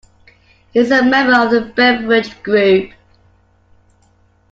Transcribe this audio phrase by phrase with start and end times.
[0.73, 2.89] He is a member of the Beveridge Group.